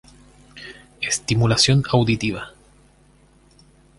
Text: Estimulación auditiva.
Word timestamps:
Estimulación 1.11 1.77
auditiva. 1.91 2.43